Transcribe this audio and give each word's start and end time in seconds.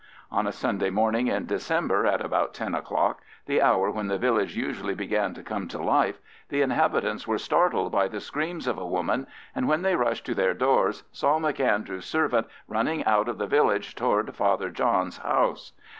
On 0.31 0.47
a 0.47 0.51
Sunday 0.51 0.89
morning 0.89 1.27
in 1.27 1.45
December, 1.45 2.07
at 2.07 2.25
about 2.25 2.55
10 2.55 2.73
o'clock, 2.73 3.21
the 3.45 3.61
hour 3.61 3.91
when 3.91 4.07
the 4.07 4.17
village 4.17 4.57
usually 4.57 4.95
began 4.95 5.35
to 5.35 5.43
come 5.43 5.67
to 5.67 5.77
life, 5.77 6.19
the 6.49 6.63
inhabitants 6.63 7.27
were 7.27 7.37
startled 7.37 7.91
by 7.91 8.07
the 8.07 8.19
screams 8.19 8.65
of 8.65 8.79
a 8.79 8.87
woman, 8.87 9.27
and 9.53 9.67
when 9.67 9.83
they 9.83 9.95
rushed 9.95 10.25
to 10.25 10.33
their 10.33 10.55
doors 10.55 11.03
saw 11.11 11.37
M'Andrew's 11.37 12.05
servant 12.07 12.47
running 12.67 13.05
out 13.05 13.29
of 13.29 13.37
the 13.37 13.45
village 13.45 13.93
towards 13.93 14.35
Father 14.35 14.71
John's 14.71 15.17
house. 15.19 15.71